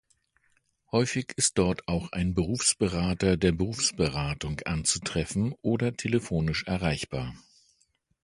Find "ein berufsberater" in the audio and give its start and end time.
2.11-3.37